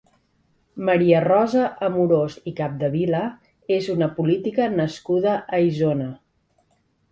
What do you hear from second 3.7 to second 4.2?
és una